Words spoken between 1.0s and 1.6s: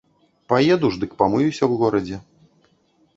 дык памыюся